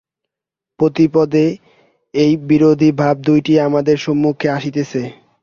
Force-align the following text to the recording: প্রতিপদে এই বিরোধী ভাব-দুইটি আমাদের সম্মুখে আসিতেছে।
প্রতিপদে 0.79 1.45
এই 2.13 2.33
বিরোধী 2.49 2.89
ভাব-দুইটি 2.99 3.53
আমাদের 3.67 3.97
সম্মুখে 3.97 4.47
আসিতেছে। 4.49 5.01